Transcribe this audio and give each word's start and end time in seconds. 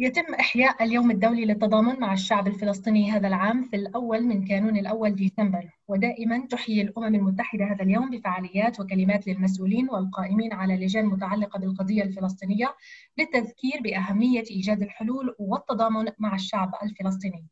يتم 0.00 0.34
إحياء 0.34 0.84
اليوم 0.84 1.10
الدولي 1.10 1.44
للتضامن 1.44 2.00
مع 2.00 2.12
الشعب 2.12 2.46
الفلسطيني 2.46 3.10
هذا 3.10 3.28
العام 3.28 3.62
في 3.62 3.76
الأول 3.76 4.22
من 4.22 4.44
كانون 4.44 4.76
الأول 4.76 5.14
ديسمبر 5.14 5.70
ودائما 5.88 6.46
تحيي 6.46 6.82
الأمم 6.82 7.14
المتحدة 7.14 7.64
هذا 7.64 7.82
اليوم 7.82 8.10
بفعاليات 8.10 8.80
وكلمات 8.80 9.26
للمسؤولين 9.26 9.90
والقائمين 9.90 10.52
على 10.52 10.76
لجان 10.76 11.06
متعلقة 11.06 11.58
بالقضية 11.58 12.02
الفلسطينية 12.02 12.74
للتذكير 13.18 13.80
بأهمية 13.80 14.44
إيجاد 14.50 14.82
الحلول 14.82 15.34
والتضامن 15.38 16.06
مع 16.18 16.34
الشعب 16.34 16.74
الفلسطيني. 16.82 17.46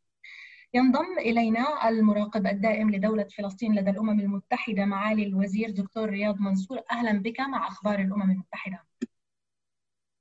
ينضم 0.74 1.18
إلينا 1.18 1.88
المراقب 1.88 2.46
الدائم 2.46 2.90
لدولة 2.90 3.26
فلسطين 3.38 3.74
لدى 3.74 3.90
الأمم 3.90 4.20
المتحدة 4.20 4.84
معالي 4.84 5.26
الوزير 5.26 5.70
دكتور 5.70 6.10
رياض 6.10 6.40
منصور. 6.40 6.80
أهلا 6.90 7.12
بك 7.12 7.40
مع 7.40 7.68
أخبار 7.68 7.98
الأمم 7.98 8.30
المتحدة. 8.30 8.84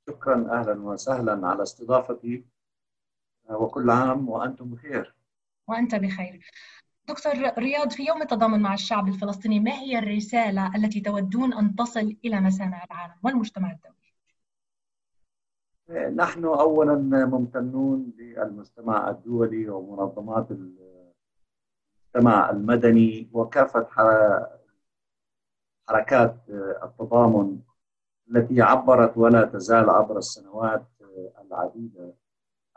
شكرا 0.10 0.60
أهلا 0.60 0.82
وسهلا 0.82 1.48
على 1.48 1.64
استضافتي 1.64 2.46
وكل 3.50 3.90
عام 3.90 4.30
وأنتم 4.30 4.70
بخير. 4.70 5.16
وأنت 5.68 5.96
بخير. 5.96 6.52
دكتور 7.08 7.34
رياض 7.58 7.91
في 7.91 8.05
يوم 8.05 8.22
التضامن 8.22 8.62
مع 8.62 8.73
الشعب 8.73 9.08
الفلسطيني 9.08 9.60
ما 9.60 9.72
هي 9.72 9.99
الرسالة 9.99 10.76
التي 10.76 11.02
تودون 11.02 11.54
أن 11.54 11.76
تصل 11.76 12.18
إلى 12.26 12.40
مسامع 12.41 12.84
العالم 12.84 13.16
والمجتمع 13.23 13.72
الدولي؟ 13.72 13.96
نحن 16.16 16.46
اولا 16.46 16.96
ممتنون 17.26 18.13
للمجتمع 18.18 19.10
الدولي 19.10 19.70
ومنظمات 19.70 20.48
المجتمع 20.52 22.49
المدني 22.49 23.30
وكافة 23.34 23.88
حركات 25.88 26.35
التضامن 26.84 27.60
التي 28.29 28.61
عبرت 28.61 29.17
ولا 29.17 29.45
تزال 29.45 29.89
عبر 29.89 30.17
السنوات 30.17 30.85
العديدة 31.41 32.13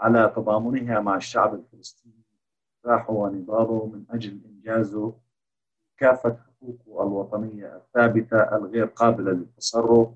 على 0.01 0.33
تضامنها 0.37 1.01
مع 1.01 1.17
الشعب 1.17 1.55
الفلسطيني. 1.55 2.25
كفاحه 2.83 3.13
ونضاله 3.13 3.87
من 3.87 4.05
أجل 4.11 4.41
إنجازه 4.45 5.15
كافة 5.99 6.37
حقوقه 6.37 7.03
الوطنية 7.07 7.77
الثابتة 7.77 8.57
الغير 8.57 8.87
قابلة 8.87 9.33
للتصرف. 9.33 10.09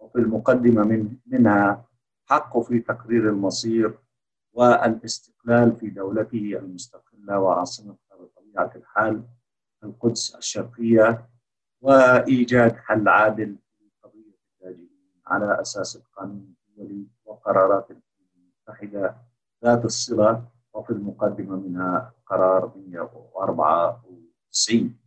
وفي 0.00 0.18
المقدمة 0.18 0.82
من 0.84 1.16
منها 1.26 1.84
حقه 2.26 2.60
في 2.60 2.78
تقرير 2.80 3.28
المصير 3.28 3.98
والاستقلال 4.52 5.76
في 5.76 5.90
دولته 5.90 6.56
المستقلة 6.58 7.38
وعاصمتها 7.40 8.16
بطبيعة 8.20 8.72
الحال 8.76 9.22
القدس 9.84 10.34
الشرقية 10.36 11.28
وإيجاد 11.80 12.76
حل 12.76 13.08
عادل 13.08 13.56
على 15.28 15.60
أساس 15.60 15.96
القانون 15.96 16.54
الدولي 16.68 17.06
وقرارات 17.24 17.90
الامم 17.90 18.02
المتحدة 18.36 19.16
ذات 19.64 19.84
الصلة 19.84 20.44
وفي 20.74 20.90
المقدمة 20.90 21.56
منها 21.56 22.14
قرار 22.26 22.72
194 22.76 24.98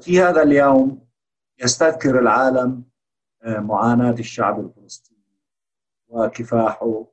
في 0.00 0.22
هذا 0.22 0.42
اليوم 0.42 1.06
يستذكر 1.62 2.18
العالم 2.18 2.84
آه، 3.42 3.58
معاناة 3.58 4.14
الشعب 4.18 4.60
الفلسطيني 4.60 5.20
وكفاحه 6.08 7.06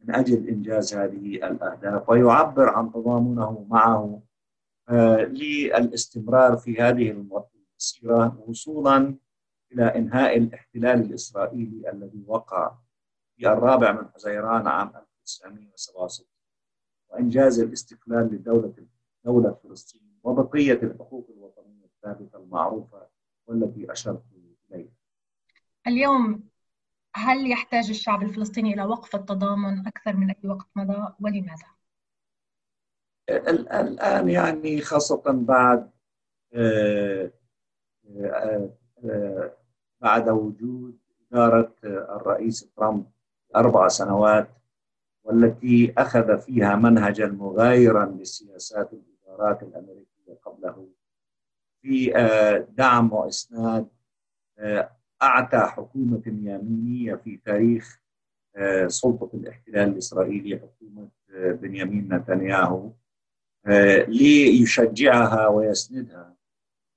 من 0.00 0.14
أجل 0.14 0.48
إنجاز 0.48 0.94
هذه 0.94 1.34
الأهداف 1.34 2.08
ويعبر 2.08 2.68
عن 2.68 2.92
تضامنه 2.92 3.66
معه 3.70 4.22
آه، 4.88 5.16
للاستمرار 5.16 6.56
في 6.56 6.80
هذه 6.80 7.10
المسيرة 7.10 8.42
وصولا 8.46 9.16
إلى 9.72 9.84
إنهاء 9.84 10.36
الاحتلال 10.36 11.00
الإسرائيلي 11.00 11.90
الذي 11.90 12.24
وقع 12.26 12.78
في 13.36 13.48
الرابع 13.48 13.92
من 13.92 14.08
حزيران 14.08 14.66
عام 14.66 14.92
1967 15.22 16.26
وإنجاز 17.08 17.60
الاستقلال 17.60 18.34
لدولة 18.34 18.74
دولة 19.24 19.58
فلسطين 19.62 20.18
وبقية 20.22 20.82
الحقوق 20.82 21.30
الوطنية 21.30 21.84
الثابتة 21.84 22.38
المعروفة 22.38 23.08
والتي 23.46 23.92
أشرت 23.92 24.22
إليها 24.32 24.88
اليوم 25.86 26.48
هل 27.14 27.50
يحتاج 27.50 27.90
الشعب 27.90 28.22
الفلسطيني 28.22 28.74
إلى 28.74 28.84
وقف 28.84 29.16
التضامن 29.16 29.86
أكثر 29.86 30.16
من 30.16 30.30
أي 30.30 30.48
وقت 30.48 30.66
مضى 30.76 31.14
ولماذا؟ 31.20 31.66
الآن 33.28 34.28
يعني 34.28 34.80
خاصة 34.80 35.22
بعد 35.26 35.90
آه، 36.54 37.32
بعد 40.02 40.28
وجود 40.28 40.98
إدارة 41.32 41.74
الرئيس 41.84 42.72
ترامب 42.76 43.06
أربع 43.56 43.88
سنوات 43.88 44.48
والتي 45.24 45.94
أخذ 45.98 46.38
فيها 46.38 46.76
منهجا 46.76 47.26
مغايرا 47.26 48.06
لسياسات 48.06 48.90
الإدارات 48.92 49.62
الأمريكية 49.62 50.38
قبله. 50.44 50.88
في 51.82 52.16
آه، 52.16 52.58
دعم 52.58 53.12
وإسناد 53.12 53.88
آه، 54.58 54.96
أعتى 55.22 55.58
حكومة 55.58 56.22
يمينية 56.26 57.14
في 57.14 57.36
تاريخ 57.36 58.02
آه، 58.56 58.86
سلطة 58.86 59.30
الاحتلال 59.34 59.88
الإسرائيلي 59.88 60.58
حكومة 60.58 61.08
بنيامين 61.34 62.14
نتنياهو 62.14 62.92
ليشجعها 64.08 65.46
ويسندها 65.46 66.36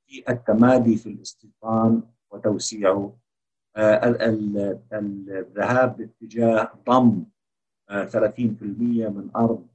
في 0.06 0.24
التمادي 0.30 0.98
في 0.98 1.10
الاستيطان 1.10 2.04
وتوسيعه 2.31 3.18
آه، 3.75 4.08
الذهاب 4.94 5.97
باتجاه 5.97 6.72
ضم 6.88 7.25
30% 7.90 9.06
آه، 9.06 9.09
من 9.09 9.31
أرض 9.36 9.68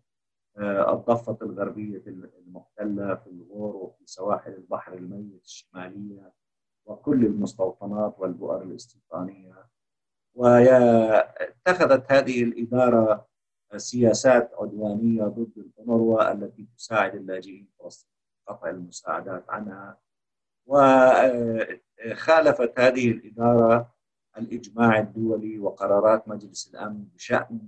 آه، 0.59 0.93
الضفة 0.95 1.39
الغربية 1.43 2.03
المحتله 2.07 3.15
في 3.15 3.27
الغور 3.27 3.77
وفي 3.77 4.07
سواحل 4.07 4.53
البحر 4.53 4.95
الميت 4.95 5.45
الشمالية 5.45 6.33
وكل 6.87 7.27
المستوطنات 7.27 8.15
والبؤر 8.19 8.63
الاستيطانية. 8.63 9.67
واتخذت 10.35 12.13
هذه 12.13 12.43
الإدارة 12.43 13.27
سياسات 13.77 14.51
عدوانية 14.55 15.25
ضد 15.25 15.53
الأونروا 15.57 16.33
التي 16.33 16.69
تساعد 16.77 17.15
اللاجئين 17.15 17.69
فلسطين 17.79 18.11
قطع 18.49 18.71
المساعدات 18.71 19.51
عنها. 19.51 19.99
وخالفت 22.07 22.81
هذه 22.81 23.11
الإدارة 23.11 23.95
الإجماع 24.39 24.99
الدولي 24.99 25.59
وقرارات 25.59 26.29
مجلس 26.29 26.71
الأمن 26.75 27.05
بشأن 27.15 27.61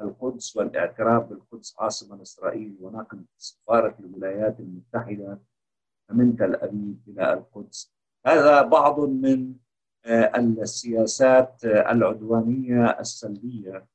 القدس 0.00 0.56
والاعتراف 0.56 1.24
بالقدس 1.24 1.76
عاصمة 1.78 2.22
إسرائيل 2.22 2.76
ونقل 2.80 3.24
سفارة 3.36 3.96
الولايات 4.00 4.60
المتحدة 4.60 5.38
من 6.10 6.36
تل 6.36 6.54
أبيب 6.54 7.00
إلى 7.08 7.32
القدس. 7.32 7.92
هذا 8.26 8.62
بعض 8.62 9.00
من 9.00 9.54
آه، 10.04 10.38
السياسات 10.38 11.64
العدوانية 11.64 13.00
السلبية 13.00 13.86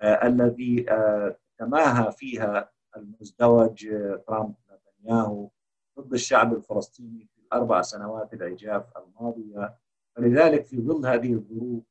آه، 0.00 0.26
الذي 0.26 0.90
آه، 0.90 1.36
تماهى 1.58 2.12
فيها 2.12 2.70
المزدوج 2.96 3.88
ترامب 4.26 4.54
نتنياهو 4.72 5.50
ضد 5.98 6.12
الشعب 6.12 6.54
الفلسطيني 6.54 7.28
الأربع 7.46 7.82
سنوات 7.82 8.34
العجاف 8.34 8.84
الماضية. 8.96 9.74
فلذلك 10.16 10.64
في 10.64 10.80
ظل 10.80 11.06
هذه 11.06 11.32
الظروف 11.32 11.82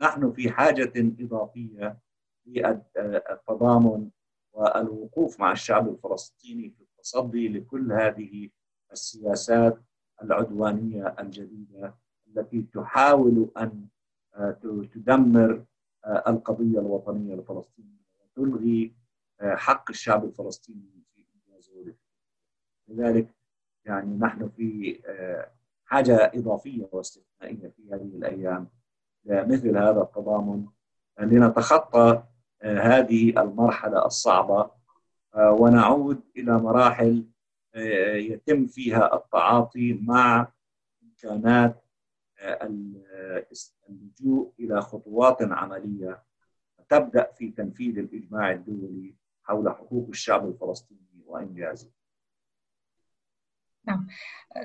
نحن 0.00 0.32
في 0.32 0.50
حاجة 0.50 0.92
إضافية 0.96 1.98
للتضامن 2.46 4.10
والوقوف 4.52 5.40
مع 5.40 5.52
الشعب 5.52 5.88
الفلسطيني 5.88 6.70
في 6.70 6.80
التصدي 6.80 7.48
لكل 7.48 7.92
هذه 7.92 8.48
السياسات 8.92 9.78
العدوانية 10.22 11.16
الجديدة 11.18 11.94
التي 12.26 12.62
تحاول 12.62 13.50
أن 13.56 13.86
تدمر 14.94 15.64
القضية 16.06 16.78
الوطنية 16.78 17.34
الفلسطينية 17.34 18.00
وتلغي 18.20 18.94
حق 19.40 19.90
الشعب 19.90 20.24
الفلسطيني 20.24 21.04
في 21.14 21.24
إنجازه. 21.34 21.94
لذلك 22.88 23.34
يعني 23.84 24.18
نحن 24.18 24.48
في 24.48 25.00
آه، 25.06 25.50
حاجة 25.84 26.32
إضافية 26.34 26.88
واستثنائية 26.92 27.68
في 27.76 27.92
هذه 27.92 28.10
الأيام. 28.16 28.68
لمثل 29.24 29.76
هذا 29.76 30.02
التضامن 30.02 30.66
لنتخطى 31.20 32.22
آه، 32.62 32.78
هذه 32.78 33.42
المرحلة 33.42 34.06
الصعبة 34.06 34.70
آه، 35.34 35.52
ونعود 35.52 36.20
إلى 36.36 36.52
مراحل 36.58 37.26
يتم 38.14 38.66
فيها 38.66 39.14
التعاطي 39.16 39.92
مع 40.02 40.52
إمكانات 41.02 41.84
اللجوء 43.88 44.52
إلى 44.60 44.80
خطوات 44.80 45.42
عملية 45.42 46.22
تبدأ 46.88 47.32
في 47.32 47.50
تنفيذ 47.50 47.98
الإجماع 47.98 48.50
الدولي 48.50 49.14
حول 49.42 49.70
حقوق 49.70 50.08
الشعب 50.08 50.48
الفلسطيني 50.48 51.22
وإنجازه. 51.26 51.90
نعم. 53.86 54.06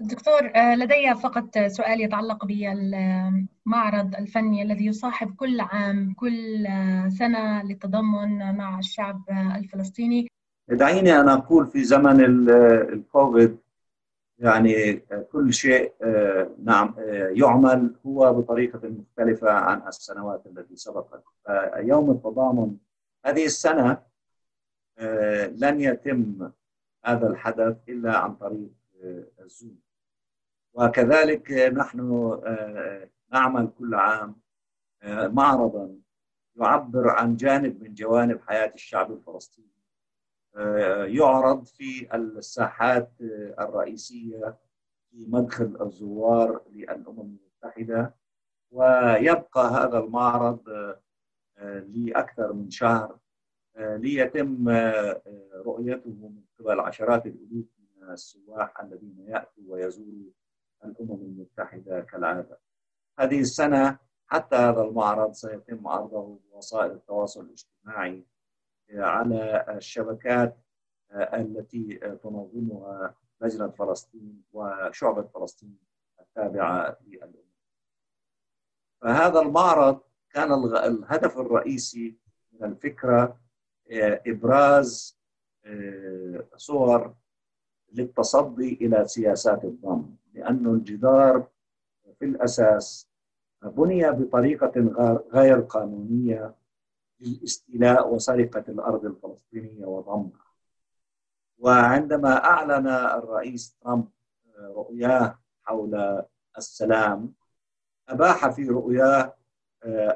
دكتور 0.02 0.52
لدي 0.56 1.16
فقط 1.16 1.58
سؤال 1.58 2.02
يتعلق 2.02 2.46
بالمعرض 2.46 4.16
الفني 4.16 4.62
الذي 4.62 4.86
يصاحب 4.86 5.36
كل 5.36 5.60
عام 5.60 6.14
كل 6.14 6.68
سنة 7.08 7.64
للتضامن 7.64 8.58
مع 8.58 8.80
الشعب 8.80 9.24
الفلسطيني. 9.56 10.28
دعيني 10.70 11.20
أن 11.20 11.30
أقول 11.30 11.68
في 11.68 11.84
زمن 11.84 12.26
الكوفيد 12.94 13.58
يعني 14.40 14.94
كل 15.32 15.54
شيء 15.54 15.94
نعم 16.64 16.96
يعمل 17.32 17.96
هو 18.06 18.34
بطريقة 18.34 18.82
مختلفة 18.90 19.52
عن 19.52 19.88
السنوات 19.88 20.46
التي 20.46 20.76
سبقت. 20.76 21.24
يوم 21.78 22.12
التضامن 22.12 22.78
هذه 23.26 23.46
السنة 23.46 23.98
لن 25.58 25.82
يتم 25.82 26.52
هذا 27.06 27.28
الحدث 27.28 27.78
إلا 27.90 28.18
عن 28.18 28.36
طريق 28.36 28.70
الزوم. 29.40 29.80
وكذلك 30.74 31.52
نحن 31.52 32.00
نعمل 33.32 33.72
كل 33.78 33.96
عام 33.96 34.36
معرضا 35.08 35.96
يعبر 36.56 37.10
عن 37.10 37.36
جانب 37.36 37.84
من 37.84 37.94
جوانب 37.94 38.42
حياة 38.42 38.74
الشعب 38.74 39.12
الفلسطيني. 39.12 39.68
يعرض 41.16 41.66
في 41.66 42.16
الساحات 42.16 43.12
الرئيسية 43.60 44.58
في 45.12 45.26
مدخل 45.28 45.78
الزوار 45.82 46.62
للأمم 46.70 47.20
المتحدة. 47.20 48.16
ويبقى 48.72 49.68
هذا 49.68 50.00
المعرض 50.00 50.60
لأكثر 51.88 52.54
من 52.54 52.70
شهر 52.70 53.20
ليتم 53.78 54.70
رؤيته 55.66 56.10
من 56.10 56.42
قبل 56.60 56.80
عشرات 56.80 57.26
الألوف. 57.26 57.75
السواح 58.14 58.80
الذين 58.80 59.26
يأتوا 59.28 59.64
ويزوروا 59.68 60.32
الأمم 60.86 61.22
المتحدة 61.22 62.02
كالعادة. 62.02 62.60
هذه 63.20 63.40
السنة 63.40 64.00
حتى 64.28 64.56
هذا 64.56 64.82
المعرض 64.82 65.32
سيتم 65.32 65.88
عرضه 65.88 66.40
بوسائل 66.52 66.92
التواصل 66.92 67.46
الاجتماعي 67.46 68.26
على 68.94 69.66
الشبكات 69.78 70.58
التي 71.12 72.00
تنظمها 72.24 73.16
لجنة 73.42 73.68
فلسطين 73.68 74.44
وشعبة 74.54 75.22
فلسطين 75.24 75.78
التابعة 76.20 76.98
للأمم. 77.08 77.46
فهذا 79.02 79.40
المعرض 79.40 80.02
كان 80.30 80.54
الهدف 80.76 81.38
الرئيسي 81.38 82.18
من 82.52 82.64
الفكرة 82.64 83.40
إبراز 84.28 85.20
صور 86.56 87.16
للتصدي 87.94 88.74
إلى 88.82 89.06
سياسات 89.08 89.66
الضم 89.66 90.16
لأن 90.34 90.68
الجدار 90.68 91.48
في 92.20 92.26
الأساس 92.26 93.10
بني 93.64 94.12
بطريقة 94.12 94.72
غير 95.34 95.60
قانونية 95.62 96.56
للاستيلاء 97.20 98.14
وسرقة 98.14 98.64
الأرض 98.68 99.06
الفلسطينية 99.06 99.86
وضمها. 99.86 100.46
وعندما 101.58 102.46
أعلن 102.46 102.88
الرئيس 102.88 103.78
ترامب 103.82 104.08
رؤياه 104.60 105.40
حول 105.64 106.24
السلام 106.58 107.34
أباح 108.10 108.50
في 108.50 108.68
رؤياه 108.70 109.36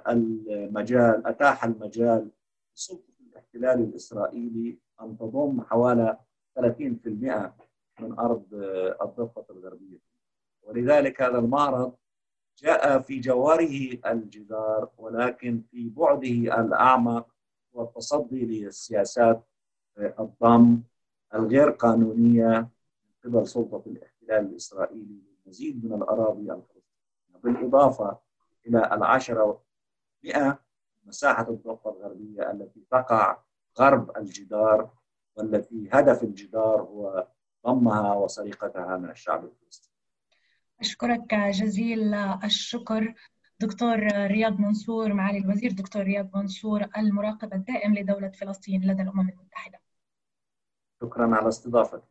المجال 0.10 1.28
أتاح 1.28 1.64
المجال 1.64 2.32
لسلطة 2.76 3.14
الاحتلال 3.30 3.80
الإسرائيلي 3.80 4.78
أن 5.02 5.18
تضم 5.18 5.62
حوالي 5.62 6.18
30% 6.56 7.54
من 8.00 8.20
أرض 8.20 8.46
الضفة 9.02 9.46
الغربية. 9.50 10.00
ولذلك 10.62 11.22
هذا 11.22 11.40
المعرض 11.40 11.94
جاء 12.58 13.00
في 13.00 13.20
جواره 13.20 13.98
الجدار 14.06 14.90
ولكن 14.98 15.62
في 15.72 15.90
بعده 15.90 16.62
الأعمق 16.62 17.28
والتصدي 17.72 18.46
للسياسات 18.46 19.44
الضم 20.20 20.82
الغير 21.34 21.70
قانونية 21.70 22.70
من 23.26 23.32
قبل 23.32 23.48
سلطة 23.48 23.84
الاحتلال 23.88 24.46
الإسرائيلي 24.46 25.22
للمزيد 25.46 25.86
من 25.86 25.94
الأراضي 25.94 26.42
الفلسطينية. 26.52 26.80
بالإضافة 27.44 28.20
إلى 28.68 28.94
العشرة 28.94 29.62
مئة 30.24 30.60
مساحة 31.04 31.50
الضفة 31.50 31.90
الغربية 31.90 32.52
التي 32.52 32.86
تقع 32.92 33.38
غرب 33.80 34.18
الجدار 34.18 34.90
والتي 35.40 35.90
هدف 35.94 36.24
الجدار 36.24 36.82
هو 36.82 37.28
ضمها 37.68 38.14
وسرقتها 38.14 38.98
من 38.98 39.10
الشعب 39.10 39.46
الفلسطيني. 39.46 39.96
أشكرك 40.80 41.36
جزيل 41.36 42.14
الشكر. 42.14 43.14
دكتور 43.60 44.00
رياض 44.28 44.60
منصور 44.60 45.14
معالي 45.14 45.38
الوزير 45.38 45.72
دكتور 45.72 46.04
رياض 46.04 46.38
منصور 46.38 46.86
المراقب 46.98 47.54
الدائم 47.54 47.96
لدولة 47.96 48.30
فلسطين 48.30 48.92
لدى 48.92 49.02
الأمم 49.02 49.30
المتحدة. 49.30 49.80
شكرا 51.02 51.36
على 51.36 51.48
استضافتك. 51.48 52.04